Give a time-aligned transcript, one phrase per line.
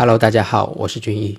[0.00, 1.36] Hello，大家好，我是俊毅。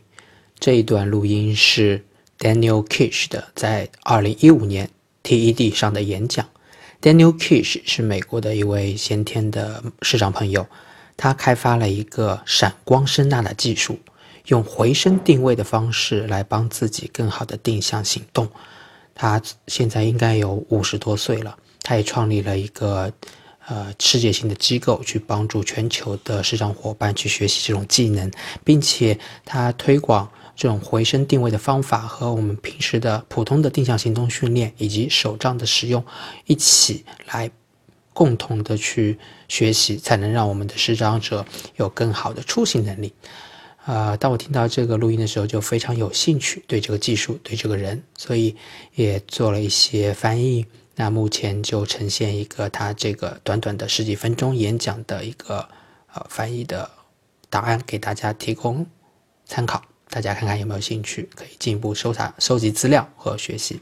[0.59, 2.03] 这一段录音是
[2.37, 4.89] Daniel Kish 的在二零一五年
[5.23, 6.45] TED 上的演讲。
[7.01, 10.67] Daniel Kish 是美国的一位先天的市长朋友，
[11.15, 13.97] 他开发了一个闪光声纳的技术，
[14.47, 18.45] 用回声定位的方式来帮自己更好的定向行动。
[19.15, 23.09] 他现在应该有五十多岁了，他也创立了一个。
[23.69, 28.31] 呃，世界性的机构去帮助全球的市场伙伴去学习这种技能，
[28.63, 29.15] 并且
[29.45, 36.03] 他推广这种回声定位的方法和我们平时的普通的定向行动训练以及手杖的使用
[36.47, 37.51] 一起来
[38.11, 43.13] 共同的去学习，才能让我们的视障者有更好的出行能力。
[43.85, 48.55] 啊，当我听到这个录音的时候，就非常有兴趣对这个技术，对这个人，所以
[48.95, 50.65] 也做了一些翻译。
[51.01, 55.69] 那目前就呈现一个他这个短短的十几分钟演讲的一个
[56.13, 56.91] 呃翻译的
[57.49, 58.85] 答案给大家提供
[59.45, 63.81] 参考，大家看看有没有兴趣，可以进一步搜查、收集资料和学习。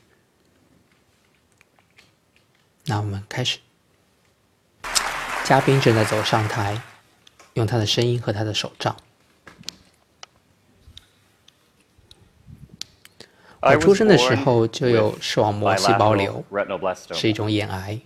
[2.85, 3.57] 那我们开始，
[5.43, 6.79] 嘉宾正在走上台，
[7.55, 8.95] 用他的声音和他的手杖。
[13.73, 16.43] 我出生的时候就有视网膜细胞瘤，
[17.13, 17.99] 是一种眼癌。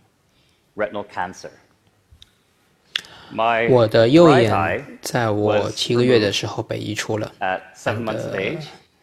[3.70, 7.60] 我的右眼在我七个月的时候被移除了，呃，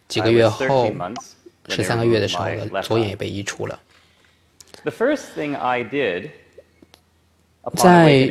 [0.07, 0.93] 几个月后，
[1.69, 3.79] 十三个月的时候，左眼也被移除了。
[7.77, 8.29] 在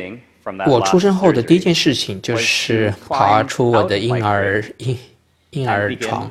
[0.66, 4.98] 我出生后的第一件事情就是爬出我的婴儿婴。
[5.50, 6.30] 婴儿床，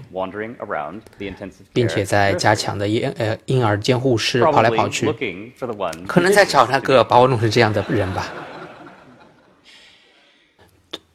[1.73, 5.11] 并且在加强的婴呃婴儿监护室跑来跑去，
[6.07, 8.31] 可能在找那个把我弄成这样的人吧。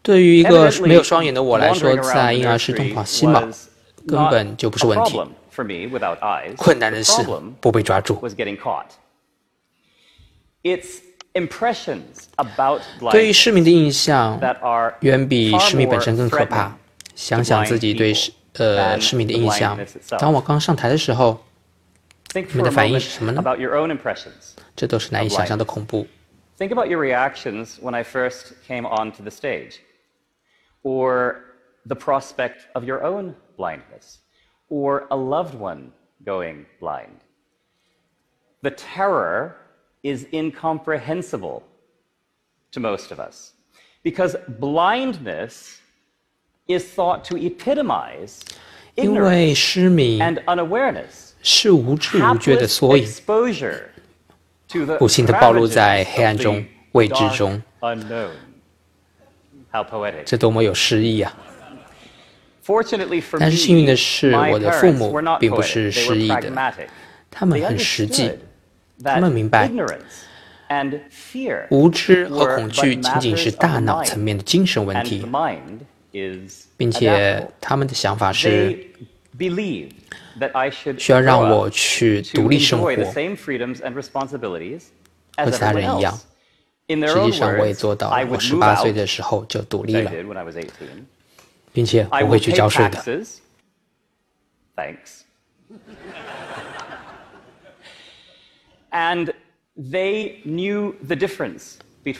[0.02, 3.40] 对于一个没有双眼的我来说，在婴儿室东跑西跑
[4.08, 5.20] 根本就不是问题。
[6.56, 7.22] 困难的是
[7.60, 8.20] 不被抓住。
[13.10, 14.40] 对于市民的印象，
[15.00, 16.76] 远比市民本身更可怕。
[17.15, 19.77] 想想自己对失呃失明的印象。
[20.19, 21.43] 当我刚上台的时候，
[22.33, 23.43] 你们的反应是什么呢？
[24.75, 26.07] 这都是难以想象的恐怖。
[26.57, 29.75] Think about your reactions when I first came onto the stage,
[30.83, 31.35] or
[31.85, 34.17] the prospect of your own blindness,
[34.69, 35.91] or a loved one
[36.25, 37.19] going blind.
[38.63, 39.55] The terror
[40.03, 41.61] is incomprehensible
[42.71, 43.53] to most of us
[44.03, 45.79] because blindness
[46.78, 48.40] is thought to epitomize
[48.94, 53.08] 因为失明 and unawareness 是无知无觉的缩影，
[54.98, 57.60] 不幸地暴露在黑暗中、未知中。
[60.24, 61.34] 这多么有诗意啊！
[63.40, 66.52] 但是幸运的是，我的父母并不是失意的，
[67.30, 68.30] 他们很实际，
[69.02, 69.70] 他们明白，
[71.70, 75.26] 无知和恐惧仅仅是大脑层面的精神问题。
[76.76, 78.78] 并且他们的想法是，
[80.98, 83.04] 需要让我去独立生活，和
[85.50, 86.18] 其他人一样。
[86.88, 90.12] 实际上我也做到，我十八岁的时候就独立了，
[91.72, 93.02] 并且我会去交税的。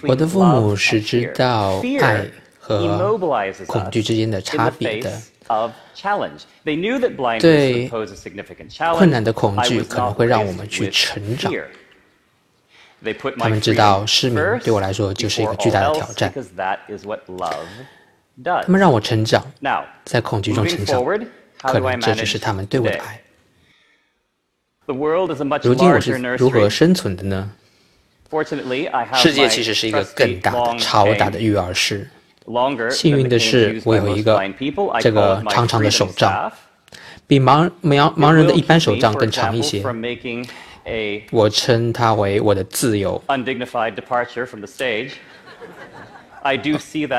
[0.02, 2.26] 我的父母是知道爱。
[2.64, 3.18] 和
[3.66, 5.10] 恐惧之间的差别的，
[7.40, 7.90] 对
[8.94, 11.52] 困难的恐惧可能会让我们去成长。
[13.36, 16.32] 他们知道失明对我来说就是一个巨大的挑战。
[18.62, 19.44] 他们让我成长，
[20.04, 21.04] 在恐惧中成长，
[21.62, 23.20] 可能这就是他们对我的爱。
[24.86, 27.50] 如今我是如何生存的呢？
[29.14, 32.08] 世界其实是一个更大的、超大的育儿室。
[32.90, 34.40] 幸运的是，我有一个
[35.00, 36.52] 这个长长的手杖，
[37.26, 39.82] 比盲盲盲人的一般手杖更长一些。
[41.30, 43.22] 我称它为我的自由。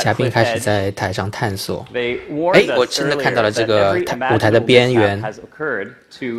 [0.01, 1.85] 嘉宾开始在台上探索。
[1.93, 2.17] 哎，
[2.75, 3.93] 我真的看到了这个
[4.33, 5.23] 舞台的边缘。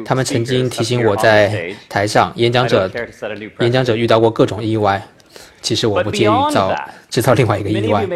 [0.04, 2.90] 他们曾经提醒我在台上，演讲者
[3.60, 5.02] 演讲者遇到过各种意外。
[5.64, 6.70] 其实我不介意造
[7.08, 8.06] 制造另外一个意外，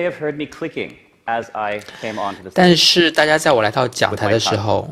[2.52, 4.90] 但是大家在我来到讲台的时候，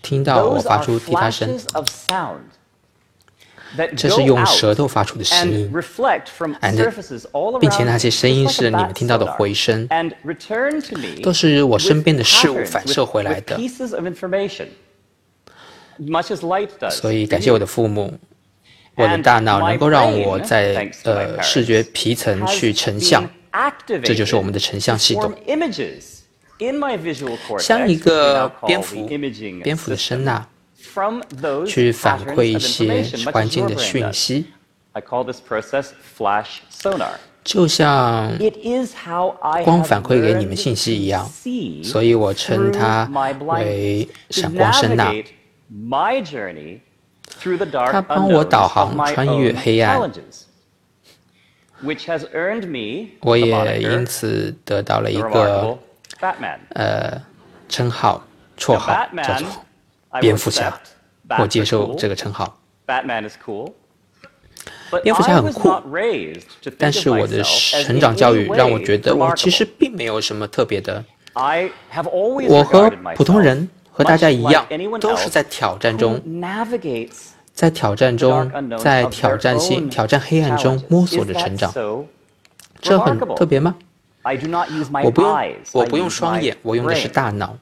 [0.00, 1.54] 听到我发出滴答声，
[3.94, 5.70] 这是用舌头发出的声音，
[7.60, 9.86] 并且那些声音是你们听到的回声，
[11.22, 13.58] 都是我身边的事物反射回来的。
[16.90, 18.18] 所以感谢我的父母，
[18.94, 23.24] 我的大脑能够让我在呃视觉皮层去成像，
[24.02, 25.32] 这就是我们的成像系统，
[27.58, 29.06] 像一个蝙蝠，
[29.62, 30.46] 蝙蝠的声呐。
[31.64, 33.02] 去反馈一些
[33.32, 34.46] 环境的讯息，
[37.42, 38.30] 就像
[39.64, 41.26] 光反馈给你们信息一样，
[41.82, 43.08] 所以我称它
[43.46, 45.10] 为闪光声呐。
[47.90, 50.10] 它帮我导航穿越黑暗，
[53.20, 55.78] 我也因此得到了一个
[56.74, 57.20] 呃
[57.68, 58.22] 称号、
[58.56, 59.48] 绰号，叫做。
[60.20, 60.78] 蝙蝠侠，
[61.38, 62.60] 我接受这个称号。
[65.02, 65.72] 蝙蝠侠很酷，
[66.76, 71.02] 但是我的成长教育让我觉得我其实并没有什么特别的。
[71.32, 74.66] 我和普通人和大家一样，
[75.00, 76.20] 都是在挑战中，
[77.52, 81.72] 在挑战中，在挑战性、挑战黑暗中摸索着成长。
[82.80, 83.76] 这很特别吗？
[85.04, 87.56] 我不用，我不用双眼，我用的是大脑。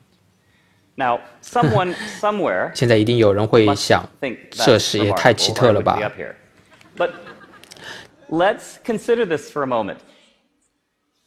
[2.75, 4.07] 现在一定有人会想，
[4.51, 5.99] 这事也太奇特了吧
[8.29, 9.97] let's consider this for a moment.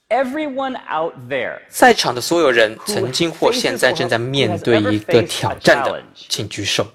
[0.09, 6.85] Everyone out there 在场的所有人曾经或现在正在面对一个挑战的，请举手。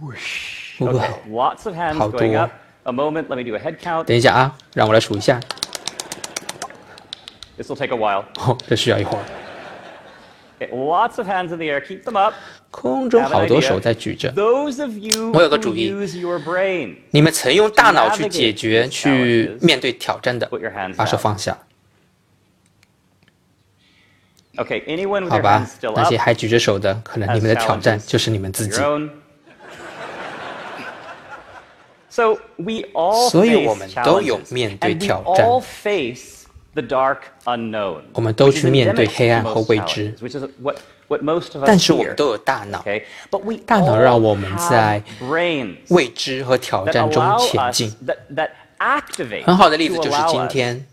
[0.00, 0.80] Your hands.
[0.80, 2.50] Okay, lots of hands going up.
[2.84, 4.04] A moment, let me do a head count.
[4.04, 5.40] 等一下啊，让我来数一下。
[7.56, 8.24] This will take a while.
[8.38, 9.24] 哦，这需要一会儿。
[10.70, 11.80] Lots of hands in the air.
[11.80, 12.34] Keep them up.
[12.70, 14.32] 空中好多手在举着。
[14.32, 15.90] Those of you 我有个主意。
[17.10, 20.48] 你们曾用大脑去解决、去面对挑战的，
[20.96, 21.56] 把手放下。
[24.56, 28.80] Okay, anyone with 好吧，那些还举着手的，可能你们的挑战就是你们自己。
[32.16, 35.46] So we all 所以我们都有面对挑战。
[38.14, 40.14] 我们都去面对黑暗和未知，
[41.66, 42.82] 但是我们都有大脑，
[43.66, 45.02] 大脑让我们在
[45.88, 47.94] 未知和挑战中前进。
[49.44, 50.86] 很好的例子就是今天，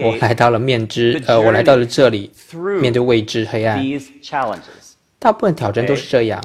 [0.00, 2.32] 我来到了面知，呃，我来到了这里，
[2.80, 3.80] 面对未知黑暗。
[5.20, 6.42] 大部分挑战都是这样，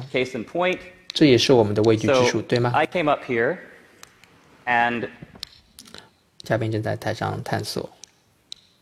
[1.12, 2.72] 这也是我们的畏惧之处，对吗？
[6.43, 7.89] 嘉宾正在台上探索。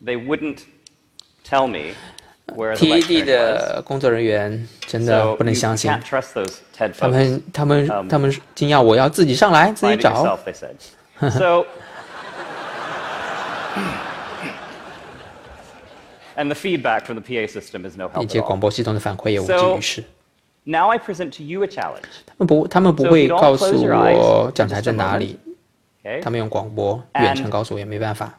[0.03, 0.59] they wouldn't
[1.43, 1.93] tell me
[2.55, 5.91] where the TED 的工作人员真的不能相信，
[6.97, 10.37] 他们他们他们惊讶我要自己上来自己找。
[11.19, 11.65] So
[16.37, 20.03] and the feedback from the PA system is no help 并且广播系统的反馈也无济于事。
[20.63, 22.05] Now I present to you a challenge.
[22.25, 25.37] 他们不，他们不会告诉我讲台在哪里。
[26.22, 28.38] 他们用广播、远程告诉我也没办法。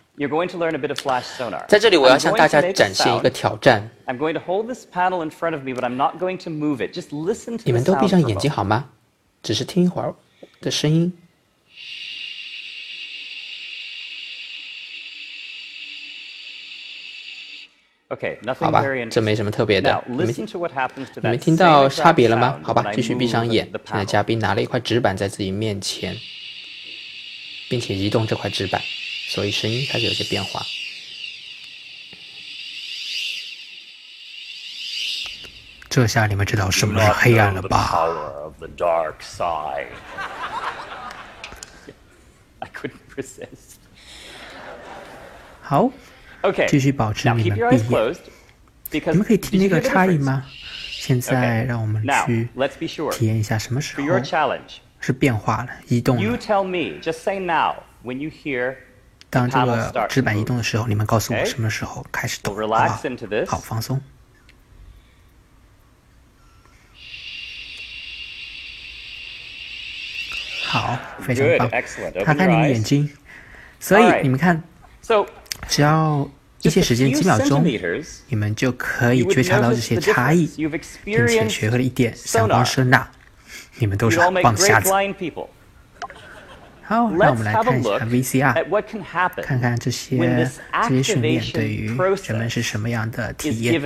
[1.68, 3.90] 在这里，我要向大家展现一个挑战。
[7.64, 8.90] 你们都闭上眼睛好吗？
[9.44, 10.14] 只是听一会儿
[10.62, 11.12] 的声音。
[18.58, 20.02] 好吧，这没什么特别的。
[20.08, 22.58] 你们听到差别了吗？
[22.64, 23.68] 好吧，继续闭上眼。
[23.86, 26.16] 现在，嘉宾拿了一块纸板在自己面前。
[27.70, 28.82] 并且移动这块纸板。
[29.28, 30.66] 所以声音开始有些变化。
[35.90, 37.92] 这下你们知道什么是黑暗了吧？
[45.62, 45.92] 好
[46.42, 48.16] ，OK，继续保持你们闭眼。
[48.92, 50.46] 你们可以听那个差异吗？
[50.92, 52.48] 现在让我们去
[53.12, 54.04] 体验一下什么时候
[55.06, 56.22] 是变化了、移动了。
[59.30, 62.88] 当这个纸板移动的时候，你们告诉我什么时候开始动，好不好？
[63.46, 64.02] 好，放松。
[70.64, 71.70] 好，非常棒。
[72.26, 73.08] 打开你们眼睛。
[73.80, 74.64] 所以你们看，
[75.68, 76.28] 只要
[76.62, 77.64] 一些时间，几秒钟，
[78.28, 80.48] 你们就可以觉察到这些差异，
[81.04, 83.08] 并且学会了一点闪光声呐。
[83.78, 84.90] 你们都是很棒的瞎子。
[86.88, 90.18] 好，让我们来看一下 VCR，看看这些
[90.88, 93.82] 这些训练对于人们是什么样的体验。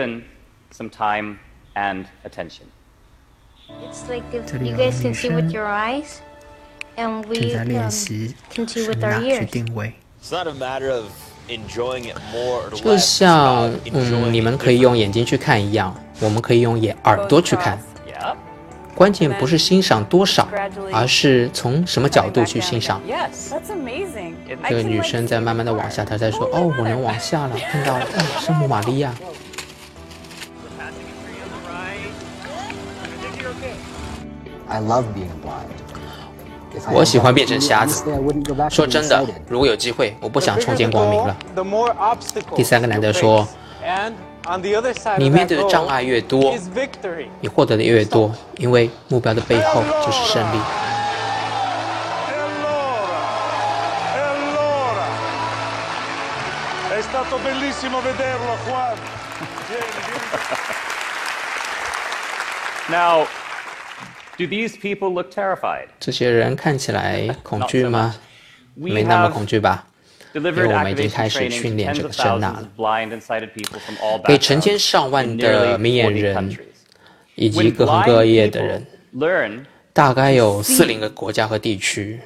[3.69, 6.17] It's like if 这里 you 有 guys 女 can see 生 with your eyes,
[6.97, 9.45] and 正 we 在练 um, 习 can see 声 with our 呐去 ears.
[9.45, 9.93] 定位。
[10.21, 11.05] It's not a matter of
[11.47, 12.97] enjoying it more or 就 less.
[12.97, 17.79] It's 像嗯，你们可以用眼睛去看一样，我们可以用眼耳朵去看。
[18.99, 20.45] 关键不是欣赏多少，
[20.91, 23.01] 而是从什么角度去欣赏。
[24.67, 28.05] 这个女生在慢慢的往下，她在说，哦，我能往下了，看到了，
[28.41, 29.13] 圣母玛利亚。
[36.91, 38.03] 我喜欢变成瞎子。
[38.69, 41.37] 说真的，如果有机会，我不想重见光明了。
[42.53, 43.47] 第三个男的说。
[45.17, 46.55] 你面对的障碍越多，
[47.39, 50.57] 你获得的越多，因为目标的背后就是胜利。
[56.91, 57.71] E.
[62.91, 63.27] Now,
[64.37, 65.89] do these people look terrified?
[65.99, 68.15] ”这些人看起来恐惧吗？
[68.73, 69.85] 没那么恐惧吧？
[70.33, 76.57] 因为我们已经开始训练这个声呐了，给成千上万的明眼人
[77.35, 82.19] 以及各行各业的人，大概有四零个国家和地区。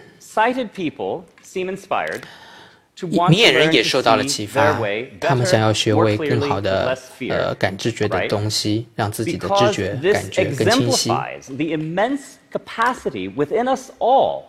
[3.30, 4.80] 明眼人也受到了启发，
[5.20, 6.98] 他们想要学会更好的
[7.30, 11.10] 呃感知觉的东西，让自己的知觉感觉更清晰。
[11.10, 14.44] The immense capacity within us all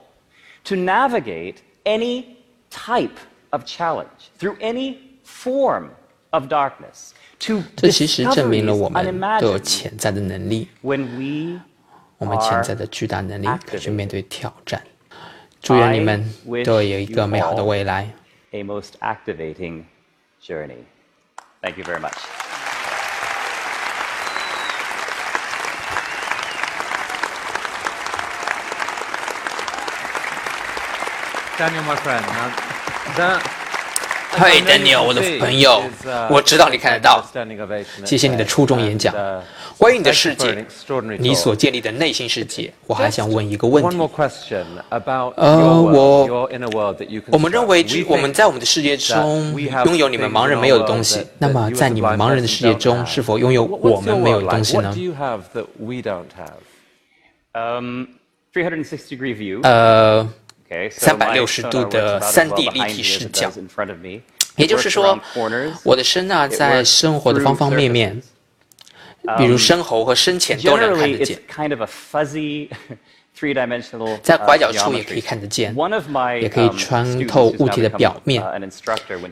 [0.65, 2.25] to navigate any
[2.71, 3.17] type
[3.54, 5.90] of challenge through any form
[6.32, 7.12] of darkness.
[7.40, 11.60] To 这其实证明了 discover 我 these 们都有 unimagined 潜在的能力， when we
[12.18, 14.82] 我们潜在的巨大能力可以去面对挑战。
[15.62, 16.34] 祝愿你们
[16.64, 18.14] 都有一个美好的未来。
[18.52, 19.86] a most activating
[20.42, 20.86] journey.
[21.62, 22.18] Thank you very much.
[31.58, 32.73] Daniel, my friend.
[34.37, 35.81] 嘿，Daniel，我的朋友，
[36.29, 37.25] 我知道你看得到。
[38.05, 39.15] 谢谢你的初衷演讲，
[39.79, 40.67] 关于你的世界，
[41.19, 42.73] 你所建立的内心世界。
[42.89, 43.97] 我还想问一个问题，
[45.37, 46.49] 呃，我
[47.31, 51.25] 我们认为我们在我们的世界中拥有你们盲人没有的东西。
[51.39, 54.93] 那么在你们盲人的世界中是否拥有我们没有的东西呢？
[59.63, 60.29] 呃。
[60.91, 63.51] 三百六十度的三 D 立体视角，
[64.57, 65.19] 也就是说，
[65.83, 68.23] 我的声纳在生活的方方面面，
[69.37, 71.39] 比如深喉和深浅都能看得见，
[74.23, 75.75] 在拐角处也可以看得见，
[76.41, 78.43] 也可以穿透物体的表面。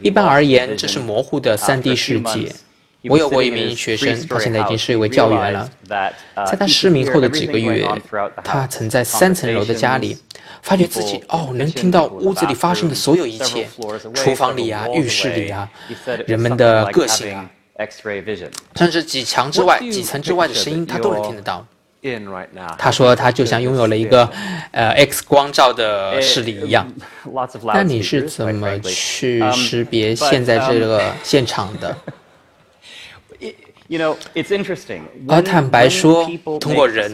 [0.02, 2.52] 一般而言，这是模糊的三 D 世界。
[3.04, 5.70] 我有过一名学生，他现在已经是一位教员了。
[5.88, 6.12] 在
[6.56, 7.86] 他失明后的几个月，
[8.44, 10.16] 他曾在三层楼的家里。
[10.62, 13.68] 发觉自己哦，能听到屋子里发生的所有一切，
[14.14, 15.68] 厨房里啊，浴室里啊，
[16.26, 17.50] 人们的个性啊，
[18.76, 21.66] 甚至几墙之外、几层之外的声音，他都能听得到。
[22.78, 24.28] 他说他就像拥有了一个，
[24.72, 26.92] 呃，X 光照的视力一样。
[27.74, 31.96] 那你是怎么去识别现在这个 现场的？
[35.28, 36.28] 而 坦白说，
[36.58, 37.12] 通过人。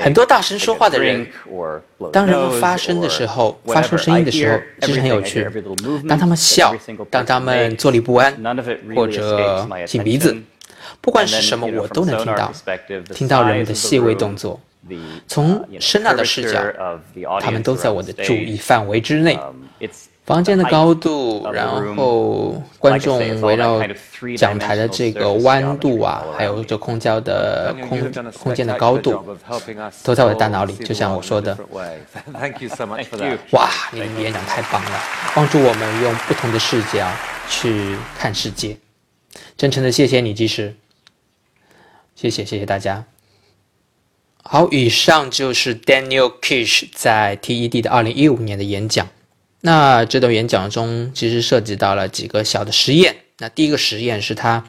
[0.00, 1.26] 很多大声说话的人，
[2.12, 5.48] 当人们发声的时候，发出声音的时候，其实很有趣。
[6.08, 6.74] 当他们笑，
[7.10, 8.34] 当他们坐立不安，
[8.94, 10.36] 或者擤鼻子，
[11.00, 12.52] 不管是什么，我都能听到，
[13.14, 14.60] 听到人们的细微动作。
[15.26, 16.60] 从声纳的视角，
[17.40, 19.38] 他们都在我的注意范围之内。
[20.24, 23.82] 房间的高度，然后观众围绕
[24.36, 29.20] 讲台的这个弯度啊，还有这空间的空空间的高度，
[30.04, 30.74] 都在我的大脑里。
[30.74, 31.58] 就像我说的，
[33.50, 35.00] 哇，你的演讲太棒了，
[35.34, 37.10] 帮助我们用不同的视角
[37.48, 38.76] 去看世界。
[39.56, 40.76] 真诚的谢谢你，即使
[42.14, 43.04] 谢谢谢谢大家。
[44.44, 49.08] 好，以上就是 Daniel Kish 在 TED 的二零一五年的演讲。
[49.64, 53.14] 那这段演讲中，其实涉及到了几个小的实验。
[53.38, 54.64] 那第一个实验是他，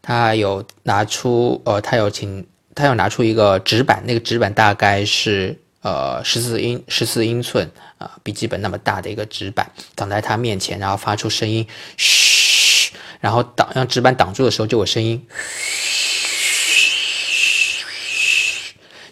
[0.00, 11.66] 他有拿出，呃，他有请，他有拿出一个纸板，那个纸板大概是呃十四英十四英寸啊、笔记本那么大的一个纸板，挡在他面前，然后发出声音，
[11.98, 16.07] 嘘，然后挡让纸板挡住的时候就有声音嘘，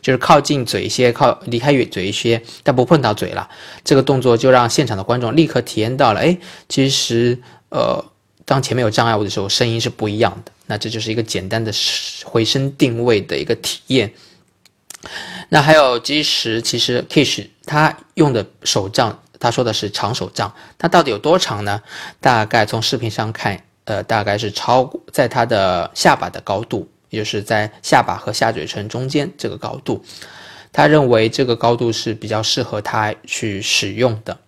[0.06, 3.50] 就是靠近嘴一些，靠离开嘴一些，但不碰到嘴了。
[3.82, 7.36] 这个动作就让现场的观众立刻体验到了，哎，其实
[7.70, 8.04] 呃，
[8.44, 10.52] 当前面有障碍物的时候，声音是不一样的。
[10.66, 11.72] 那这就是一个简单的
[12.24, 14.12] 回声定位的一个体验。
[15.48, 21.82] 那还有基石，其实 Kish 他用的手杖，他说的是长手杖，它到底有多长呢？
[22.20, 30.04] 大概从视频上看，呃，大概是超过在他的下巴的高度，就是在下巴和下嘴唇中间这个高度。
[30.72, 34.38] 他认为这个高度是比较适合他去使用的。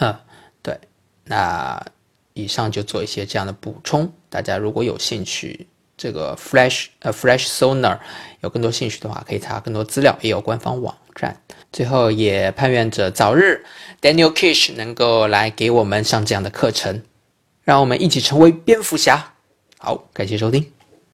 [0.00, 0.16] 嗯，
[0.62, 0.78] 对，
[1.24, 1.84] 那
[2.32, 4.10] 以上就做一些这样的补充。
[4.30, 7.98] 大家如果有兴趣，这个 Flash 呃 Flash Sonar
[8.40, 11.38] 有更多兴趣的话，可以查更多资料，也有官方网站。
[11.70, 13.62] 最后也盼愿着早日
[14.00, 17.02] Daniel Kish 能够来给我们上这样的课程，
[17.64, 19.34] 让我们一起成为蝙蝠侠。
[19.76, 20.77] 好，感谢收听。